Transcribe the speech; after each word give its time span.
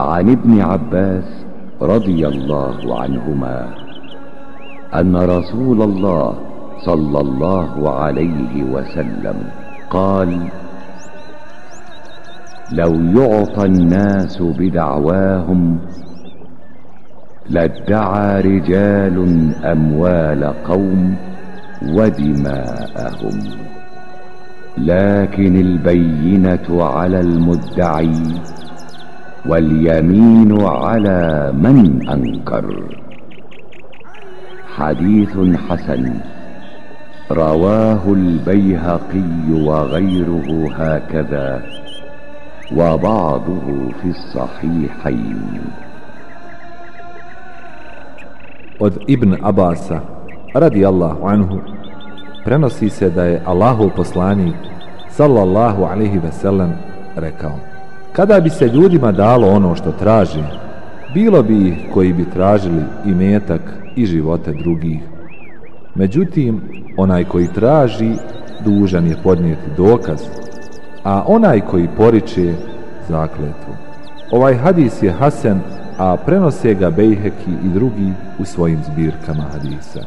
عن 0.00 0.30
ابن 0.30 0.60
عباس 0.60 1.24
رضي 1.82 2.28
الله 2.28 3.00
عنهما 3.00 3.68
أن 4.94 5.16
رسول 5.16 5.82
الله 5.82 6.34
صلى 6.84 7.20
الله 7.20 7.90
عليه 7.90 8.62
وسلم 8.62 9.34
قال 9.90 10.48
لو 12.72 12.94
يعطى 12.94 13.64
الناس 13.66 14.42
بدعواهم 14.42 15.78
لادعى 17.50 18.40
رجال 18.40 19.16
أموال 19.64 20.44
قوم 20.44 21.16
ودماءهم. 21.88 23.38
لكن 24.78 25.56
البينة 25.56 26.84
على 26.84 27.20
المدعي 27.20 28.22
واليمين 29.46 30.62
على 30.66 31.52
من 31.54 32.08
أنكر 32.08 32.84
حديث 34.76 35.34
حسن 35.68 36.14
رواه 37.30 38.02
البيهقي 38.06 39.52
وغيره 39.52 40.68
هكذا 40.76 41.62
وبعضه 42.76 43.66
في 44.02 44.08
الصحيحين 44.08 45.60
Od 48.80 48.96
Ibn 49.04 49.36
Abasa, 49.44 50.00
radijallahu 50.56 51.28
anhu, 51.28 51.60
prenosi 52.48 52.88
se 52.88 53.10
da 53.12 53.24
je 53.28 53.42
Allahov 53.44 53.92
poslanik, 53.92 54.56
sallallahu 55.12 55.84
alaihi 55.84 56.16
veselem, 56.16 56.72
rekao 57.12 57.79
Kada 58.12 58.40
bi 58.40 58.50
se 58.50 58.68
ljudima 58.68 59.12
dalo 59.12 59.48
ono 59.48 59.74
što 59.74 59.92
traži, 59.92 60.42
bilo 61.14 61.42
bi 61.42 61.68
ih 61.68 61.74
koji 61.94 62.12
bi 62.12 62.30
tražili 62.30 62.82
i 63.06 63.14
metak 63.14 63.60
i 63.96 64.06
živote 64.06 64.52
drugih. 64.52 65.00
Međutim, 65.94 66.60
onaj 66.96 67.24
koji 67.24 67.52
traži, 67.54 68.12
dužan 68.64 69.06
je 69.06 69.16
podnijeti 69.22 69.70
dokaz, 69.76 70.20
a 71.04 71.24
onaj 71.26 71.60
koji 71.60 71.88
poriče, 71.96 72.54
zakletvu. 73.08 73.74
Ovaj 74.30 74.54
hadis 74.54 75.02
je 75.02 75.12
Hasan, 75.12 75.60
a 75.98 76.16
prenose 76.26 76.74
ga 76.74 76.90
Bejheki 76.90 77.50
i 77.64 77.68
drugi 77.74 78.12
u 78.38 78.44
svojim 78.44 78.78
zbirkama 78.84 79.44
hadisa. 79.52 80.00